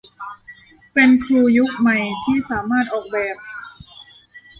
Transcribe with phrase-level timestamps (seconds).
[0.93, 3.35] เป็นครูยุคใหม่ที่สามารถออกแบบ